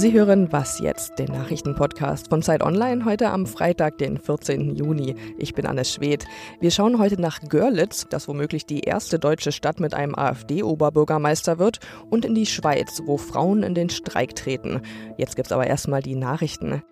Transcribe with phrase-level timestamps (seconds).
[0.00, 4.74] Sie hören Was jetzt, den Nachrichtenpodcast von Zeit Online, heute am Freitag, den 14.
[4.74, 5.14] Juni.
[5.36, 6.24] Ich bin Anne Schwedt.
[6.58, 11.80] Wir schauen heute nach Görlitz, das womöglich die erste deutsche Stadt mit einem AfD-Oberbürgermeister wird,
[12.08, 14.80] und in die Schweiz, wo Frauen in den Streik treten.
[15.18, 16.82] Jetzt gibt's aber erstmal die Nachrichten.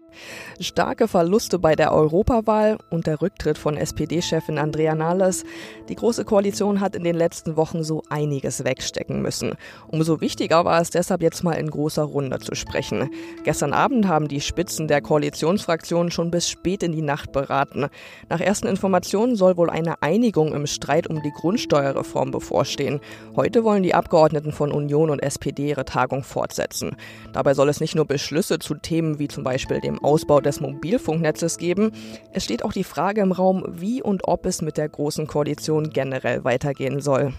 [0.61, 5.45] Starke Verluste bei der Europawahl und der Rücktritt von SPD-Chefin Andrea Nahles.
[5.89, 9.55] Die Große Koalition hat in den letzten Wochen so einiges wegstecken müssen.
[9.87, 13.11] Umso wichtiger war es deshalb jetzt mal in großer Runde zu sprechen.
[13.45, 17.87] Gestern Abend haben die Spitzen der Koalitionsfraktionen schon bis spät in die Nacht beraten.
[18.29, 23.01] Nach ersten Informationen soll wohl eine Einigung im Streit um die Grundsteuerreform bevorstehen.
[23.37, 26.97] Heute wollen die Abgeordneten von Union und SPD ihre Tagung fortsetzen.
[27.33, 31.59] Dabei soll es nicht nur Beschlüsse zu Themen wie zum Beispiel dem Ausbau des Mobilfunknetzes
[31.59, 31.93] geben.
[32.33, 35.91] Es steht auch die Frage im Raum, wie und ob es mit der Großen Koalition
[35.91, 37.33] generell weitergehen soll.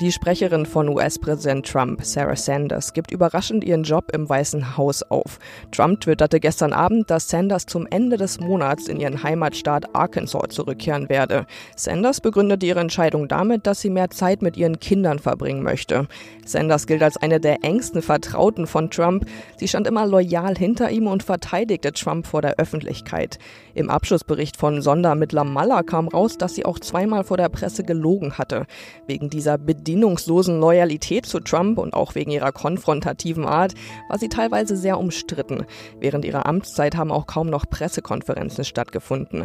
[0.00, 5.38] Die Sprecherin von US-Präsident Trump, Sarah Sanders, gibt überraschend ihren Job im Weißen Haus auf.
[5.70, 11.08] Trump twitterte gestern Abend, dass Sanders zum Ende des Monats in ihren Heimatstaat Arkansas zurückkehren
[11.08, 11.46] werde.
[11.76, 16.08] Sanders begründete ihre Entscheidung damit, dass sie mehr Zeit mit ihren Kindern verbringen möchte.
[16.44, 19.26] Sanders gilt als eine der engsten Vertrauten von Trump.
[19.58, 23.38] Sie stand immer loyal hinter ihm und verteidigte Trump vor der Öffentlichkeit.
[23.74, 28.38] Im Abschlussbericht von Sondermittler Maller kam raus, dass sie auch zweimal vor der Presse gelogen
[28.38, 28.66] hatte.
[29.06, 33.74] Wegen dieser bedienungslosen Loyalität zu Trump und auch wegen ihrer konfrontativen Art
[34.08, 35.66] war sie teilweise sehr umstritten.
[36.00, 39.44] Während ihrer Amtszeit haben auch kaum noch Pressekonferenzen stattgefunden.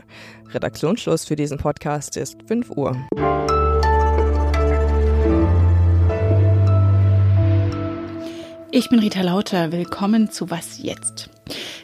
[0.54, 2.96] Redaktionsschluss für diesen Podcast ist 5 Uhr.
[8.72, 9.74] Ich bin Rita Lauter.
[9.74, 11.30] Willkommen zu Was jetzt?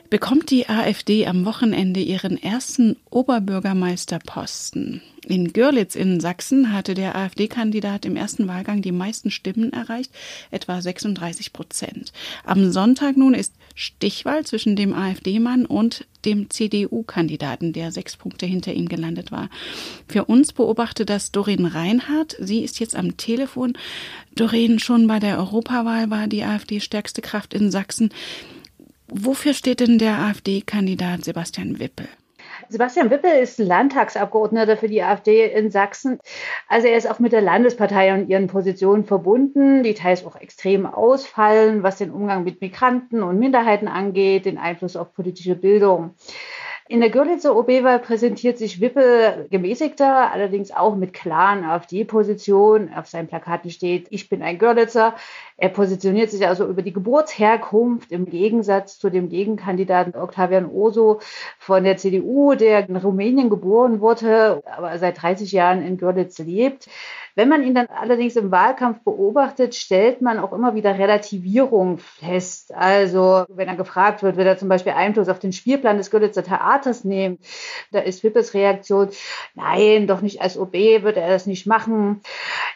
[0.09, 5.01] Bekommt die AfD am Wochenende ihren ersten Oberbürgermeisterposten?
[5.25, 10.11] In Görlitz in Sachsen hatte der AfD-Kandidat im ersten Wahlgang die meisten Stimmen erreicht,
[10.51, 12.13] etwa 36 Prozent.
[12.43, 18.73] Am Sonntag nun ist Stichwahl zwischen dem AfD-Mann und dem CDU-Kandidaten, der sechs Punkte hinter
[18.73, 19.49] ihm gelandet war.
[20.07, 22.37] Für uns beobachtet das Doreen Reinhardt.
[22.39, 23.73] Sie ist jetzt am Telefon.
[24.35, 28.11] Doreen, schon bei der Europawahl war die AfD stärkste Kraft in Sachsen.
[29.07, 32.07] Wofür steht denn der AfD-Kandidat Sebastian Wippel?
[32.69, 36.19] Sebastian Wippel ist Landtagsabgeordneter für die AfD in Sachsen.
[36.67, 40.85] Also er ist auch mit der Landespartei und ihren Positionen verbunden, die teils auch extrem
[40.85, 46.15] ausfallen, was den Umgang mit Migranten und Minderheiten angeht, den Einfluss auf politische Bildung.
[46.87, 52.93] In der Görlitzer OB-Wahl präsentiert sich Wippel gemäßigter, allerdings auch mit klaren AfD-Positionen.
[52.93, 55.15] Auf seinen Plakaten steht, ich bin ein Görlitzer.
[55.57, 61.21] Er positioniert sich also über die Geburtsherkunft im Gegensatz zu dem Gegenkandidaten Octavian Oso
[61.59, 66.89] von der CDU, der in Rumänien geboren wurde, aber seit 30 Jahren in Görlitz lebt.
[67.37, 72.73] Wenn man ihn dann allerdings im Wahlkampf beobachtet, stellt man auch immer wieder Relativierung fest.
[72.73, 76.43] Also wenn er gefragt wird, wird er zum Beispiel Einfluss auf den Spielplan des Görlitzer
[76.43, 77.39] Theaters nehmen.
[77.91, 79.09] Da ist Wippes Reaktion,
[79.53, 82.21] nein, doch nicht als OB wird er das nicht machen.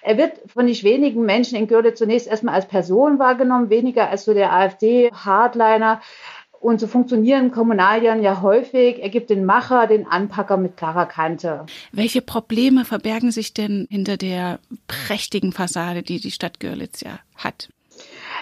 [0.02, 4.24] Er wird von nicht wenigen Menschen in Görlitz zunächst erstmal als Person wahrgenommen, weniger als
[4.24, 6.02] so der AfD-Hardliner.
[6.62, 9.02] Und so funktionieren Kommunalien ja häufig.
[9.02, 11.66] Er gibt den Macher, den Anpacker mit klarer Kante.
[11.94, 17.70] Welche Probleme verbergen sich denn hinter der prächtigen Fassade, die die Stadt Görlitz ja hat?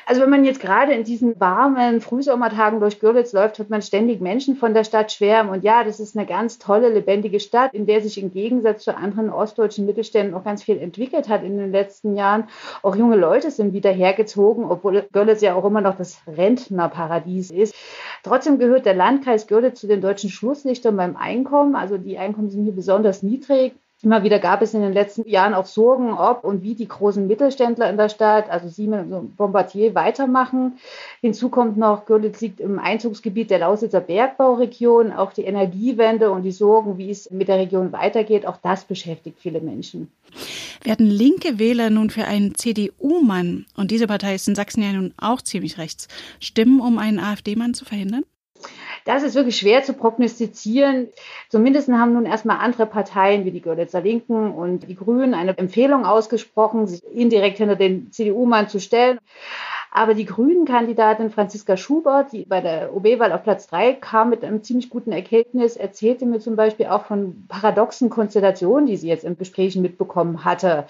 [0.10, 4.22] Also wenn man jetzt gerade in diesen warmen Frühsommertagen durch Görlitz läuft, hat man ständig
[4.22, 5.52] Menschen von der Stadt schwärmen.
[5.52, 8.96] Und ja, das ist eine ganz tolle, lebendige Stadt, in der sich im Gegensatz zu
[8.96, 12.48] anderen ostdeutschen Mittelständen auch ganz viel entwickelt hat in den letzten Jahren.
[12.84, 17.76] Auch junge Leute sind wieder hergezogen, obwohl Görlitz ja auch immer noch das Rentnerparadies ist.
[18.24, 21.76] Trotzdem gehört der Landkreis Görlitz zu den deutschen Schlusslichtern beim Einkommen.
[21.76, 23.76] Also die Einkommen sind hier besonders niedrig.
[24.04, 27.26] Immer wieder gab es in den letzten Jahren auch Sorgen, ob und wie die großen
[27.26, 30.78] Mittelständler in der Stadt, also Siemens und Bombardier, weitermachen.
[31.22, 35.12] Hinzu kommt noch, Görlitz liegt im Einzugsgebiet der Lausitzer Bergbauregion.
[35.14, 39.40] Auch die Energiewende und die Sorgen, wie es mit der Region weitergeht, auch das beschäftigt
[39.40, 40.12] viele Menschen.
[40.84, 45.16] Werden linke Wähler nun für einen CDU-Mann, und diese Partei ist in Sachsen ja nun
[45.18, 46.08] auch ziemlich rechts,
[46.40, 48.24] stimmen, um einen AfD-Mann zu verhindern?
[49.08, 51.08] Das ist wirklich schwer zu prognostizieren.
[51.48, 56.06] Zumindest haben nun erstmal andere Parteien wie die Görlitzer Linken und die Grünen eine Empfehlung
[56.06, 59.20] ausgesprochen, sich indirekt hinter den CDU-Mann zu stellen.
[59.92, 64.62] Aber die Grünen-Kandidatin Franziska Schubert, die bei der OB-Wahl auf Platz drei kam mit einem
[64.62, 69.38] ziemlich guten Erkenntnis, erzählte mir zum Beispiel auch von paradoxen Konstellationen, die sie jetzt in
[69.38, 70.86] Gesprächen mitbekommen hatte.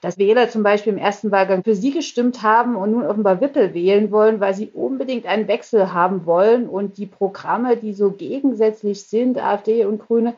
[0.00, 3.74] Dass Wähler zum Beispiel im ersten Wahlgang für sie gestimmt haben und nun offenbar Wippel
[3.74, 9.04] wählen wollen, weil sie unbedingt einen Wechsel haben wollen und die Programme, die so gegensätzlich
[9.04, 10.34] sind, AfD und Grüne,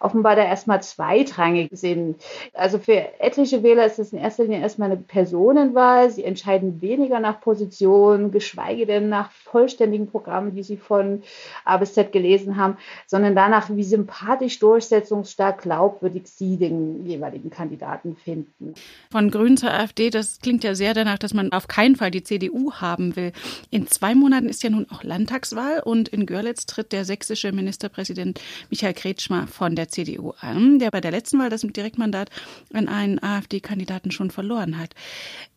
[0.00, 2.16] offenbar da erstmal zweitrangig sind.
[2.54, 6.10] Also für etliche Wähler ist es in erster Linie erstmal eine Personenwahl.
[6.10, 11.22] Sie entscheiden weniger nach Position Position, geschweige denn nach vollständigen Programmen, die sie von
[11.64, 12.76] A bis Z gelesen haben,
[13.06, 18.74] sondern danach, wie sympathisch, durchsetzungsstark, glaubwürdig sie den jeweiligen Kandidaten finden.
[19.10, 22.22] Von Grünen zur AfD, das klingt ja sehr danach, dass man auf keinen Fall die
[22.22, 23.32] CDU haben will.
[23.70, 28.40] In zwei Monaten ist ja nun auch Landtagswahl und in Görlitz tritt der sächsische Ministerpräsident
[28.70, 32.30] Michael Kretschmer von der CDU an, der bei der letzten Wahl das Direktmandat
[32.72, 34.94] an einen AfD-Kandidaten schon verloren hat.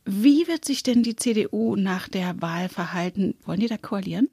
[0.06, 3.36] Wie wird sich denn die CDU nach der Wahl verhalten?
[3.45, 4.30] Wollen die da koalieren?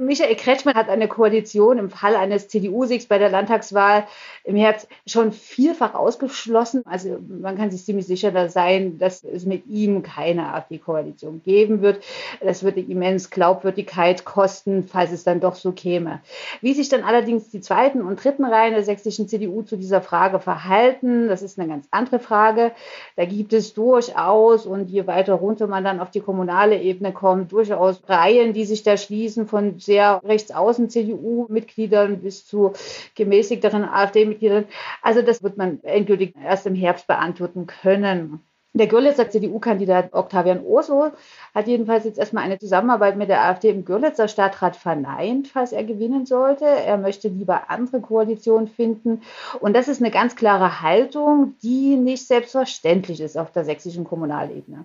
[0.00, 4.04] Michael Kretschmann hat eine Koalition im Fall eines CDU-Siegs bei der Landtagswahl
[4.44, 6.80] im Herbst schon vielfach ausgeschlossen.
[6.86, 12.02] Also man kann sich ziemlich sicher sein, dass es mit ihm keine AfD-Koalition geben wird.
[12.40, 16.22] Das würde immens Glaubwürdigkeit kosten, falls es dann doch so käme.
[16.62, 20.40] Wie sich dann allerdings die zweiten und dritten Reihen der sächsischen CDU zu dieser Frage
[20.40, 22.72] verhalten, das ist eine ganz andere Frage.
[23.16, 27.52] Da gibt es durchaus, und je weiter runter man dann auf die kommunale Ebene kommt,
[27.52, 32.74] durchaus Reihen, die sich da schließen von sehr rechtsaußen CDU-Mitgliedern bis zu
[33.16, 34.66] gemäßigteren AfD-Mitgliedern.
[35.02, 38.40] Also das wird man endgültig erst im Herbst beantworten können.
[38.72, 41.10] Der Görlitzer CDU-Kandidat Octavian Oso
[41.56, 45.82] hat jedenfalls jetzt erstmal eine Zusammenarbeit mit der AfD im Görlitzer Stadtrat verneint, falls er
[45.82, 46.66] gewinnen sollte.
[46.66, 49.22] Er möchte lieber andere Koalitionen finden.
[49.58, 54.84] Und das ist eine ganz klare Haltung, die nicht selbstverständlich ist auf der sächsischen Kommunalebene.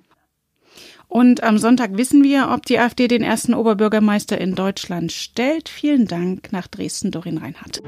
[1.08, 5.70] Und am Sonntag wissen wir, ob die AfD den ersten Oberbürgermeister in Deutschland stellt.
[5.70, 7.82] Vielen Dank nach Dresden, Dorin Reinhardt.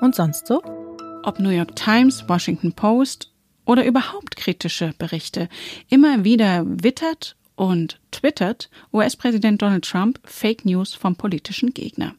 [0.00, 0.62] Und sonst so?
[1.22, 3.30] Ob New York Times, Washington Post
[3.64, 5.48] oder überhaupt kritische Berichte.
[5.88, 12.14] Immer wieder wittert und twittert US-Präsident Donald Trump Fake News vom politischen Gegner.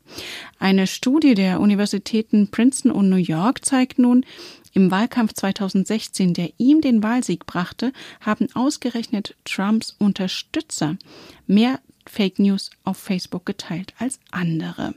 [0.59, 4.25] Eine Studie der Universitäten Princeton und New York zeigt nun,
[4.73, 10.97] im Wahlkampf 2016, der ihm den Wahlsieg brachte, haben ausgerechnet Trumps Unterstützer
[11.47, 14.93] mehr Fake News auf Facebook geteilt als andere.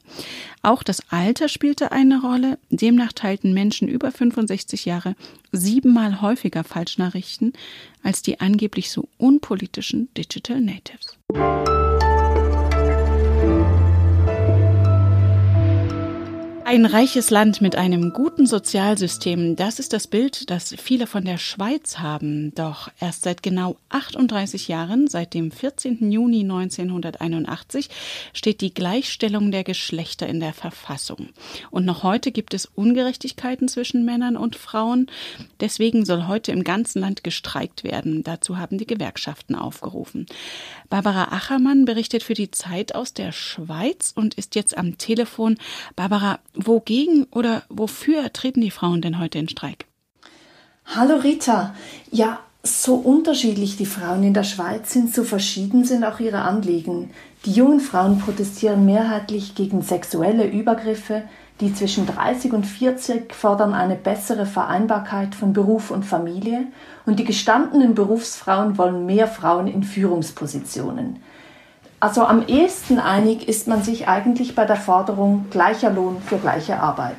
[0.62, 2.58] Auch das Alter spielte eine Rolle.
[2.70, 5.14] Demnach teilten Menschen über 65 Jahre
[5.52, 7.52] siebenmal häufiger Falschnachrichten
[8.02, 11.16] als die angeblich so unpolitischen Digital Natives.
[16.68, 21.38] Ein reiches Land mit einem guten Sozialsystem, das ist das Bild, das viele von der
[21.38, 22.52] Schweiz haben.
[22.56, 26.10] Doch erst seit genau 38 Jahren, seit dem 14.
[26.10, 27.88] Juni 1981,
[28.32, 31.28] steht die Gleichstellung der Geschlechter in der Verfassung.
[31.70, 35.06] Und noch heute gibt es Ungerechtigkeiten zwischen Männern und Frauen.
[35.60, 38.24] Deswegen soll heute im ganzen Land gestreikt werden.
[38.24, 40.26] Dazu haben die Gewerkschaften aufgerufen.
[40.90, 45.58] Barbara Achermann berichtet für die Zeit aus der Schweiz und ist jetzt am Telefon.
[45.94, 49.86] Barbara, Wogegen oder wofür treten die Frauen denn heute in Streik?
[50.86, 51.74] Hallo Rita.
[52.10, 57.10] Ja, so unterschiedlich die Frauen in der Schweiz sind, so verschieden sind auch ihre Anliegen.
[57.44, 61.22] Die jungen Frauen protestieren mehrheitlich gegen sexuelle Übergriffe,
[61.60, 66.66] die zwischen 30 und 40 fordern eine bessere Vereinbarkeit von Beruf und Familie
[67.06, 71.20] und die gestandenen Berufsfrauen wollen mehr Frauen in Führungspositionen.
[71.98, 76.78] Also am ehesten einig ist man sich eigentlich bei der Forderung gleicher Lohn für gleiche
[76.78, 77.16] Arbeit.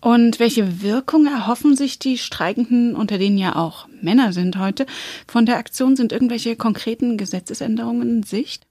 [0.00, 4.84] Und welche Wirkung erhoffen sich die Streikenden, unter denen ja auch Männer sind heute,
[5.26, 5.96] von der Aktion?
[5.96, 8.66] Sind irgendwelche konkreten Gesetzesänderungen in Sicht?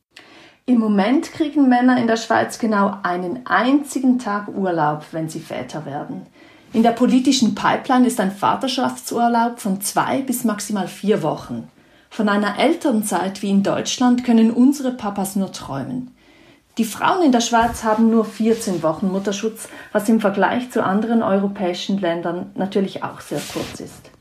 [0.68, 5.88] Im Moment kriegen Männer in der Schweiz genau einen einzigen Tag Urlaub, wenn sie Väter
[5.88, 6.28] werden.
[6.72, 11.68] In der politischen Pipeline ist ein Vaterschaftsurlaub von zwei bis maximal vier Wochen.
[12.14, 16.12] Von einer Elternzeit wie in Deutschland können unsere Papas nur träumen.
[16.78, 21.24] Die Frauen in der Schweiz haben nur 14 Wochen Mutterschutz, was im Vergleich zu anderen
[21.24, 24.12] europäischen Ländern natürlich auch sehr kurz ist.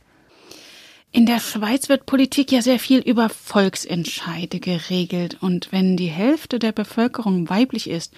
[1.11, 5.37] In der Schweiz wird Politik ja sehr viel über Volksentscheide geregelt.
[5.43, 8.15] Und wenn die Hälfte der Bevölkerung weiblich ist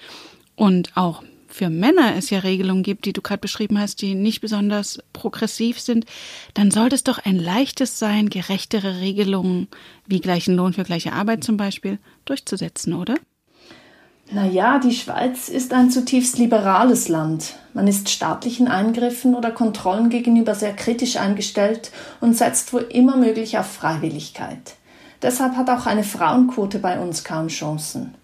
[0.55, 1.21] und auch
[1.55, 5.79] für Männer es ja Regelungen gibt, die du gerade beschrieben hast, die nicht besonders progressiv
[5.79, 6.05] sind,
[6.53, 9.69] dann sollte es doch ein leichtes sein, gerechtere Regelungen
[10.05, 13.15] wie gleichen Lohn für gleiche Arbeit zum Beispiel durchzusetzen, oder?
[14.31, 17.53] Naja, die Schweiz ist ein zutiefst liberales Land.
[17.73, 23.57] Man ist staatlichen Eingriffen oder Kontrollen gegenüber sehr kritisch eingestellt und setzt wo immer möglich
[23.57, 24.75] auf Freiwilligkeit.
[25.21, 28.15] Deshalb hat auch eine Frauenquote bei uns kaum Chancen.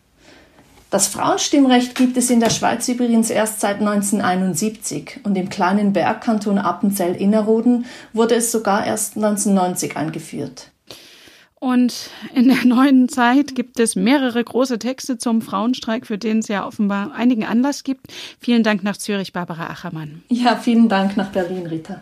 [0.92, 6.58] Das Frauenstimmrecht gibt es in der Schweiz übrigens erst seit 1971 und im kleinen Bergkanton
[6.58, 10.70] Appenzell-Innerrhoden wurde es sogar erst 1990 eingeführt.
[11.62, 16.50] Und in der neuen Zeit gibt es mehrere große Texte zum Frauenstreik, für den es
[16.50, 18.08] ja offenbar einigen Anlass gibt.
[18.42, 20.24] Vielen Dank nach Zürich, Barbara Achermann.
[20.28, 22.02] Ja, vielen Dank nach Berlin, Rita.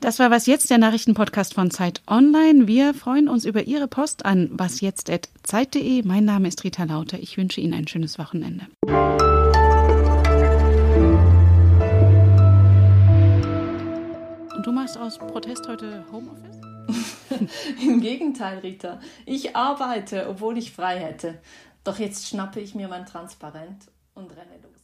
[0.00, 2.66] Das war Was Jetzt, der Nachrichtenpodcast von Zeit Online.
[2.66, 6.02] Wir freuen uns über Ihre Post an wasjetzt.zeit.de.
[6.02, 7.18] Mein Name ist Rita Lauter.
[7.18, 8.66] Ich wünsche Ihnen ein schönes Wochenende.
[14.54, 16.60] Und du machst aus Protest heute Homeoffice?
[17.82, 19.00] Im Gegenteil, Rita.
[19.24, 21.38] Ich arbeite, obwohl ich frei hätte.
[21.84, 24.75] Doch jetzt schnappe ich mir mein Transparent und renne los.